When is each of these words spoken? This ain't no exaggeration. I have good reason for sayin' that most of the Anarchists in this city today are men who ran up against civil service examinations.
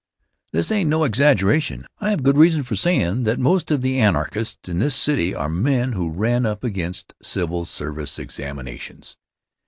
This 0.51 0.71
ain't 0.71 0.89
no 0.89 1.03
exaggeration. 1.03 1.85
I 1.99 2.09
have 2.09 2.23
good 2.23 2.35
reason 2.35 2.63
for 2.63 2.75
sayin' 2.75 3.21
that 3.25 3.37
most 3.37 3.69
of 3.69 3.83
the 3.83 3.99
Anarchists 3.99 4.67
in 4.67 4.79
this 4.79 4.95
city 4.95 5.27
today 5.27 5.37
are 5.39 5.47
men 5.47 5.91
who 5.91 6.09
ran 6.09 6.43
up 6.43 6.63
against 6.63 7.13
civil 7.21 7.65
service 7.65 8.17
examinations. 8.17 9.17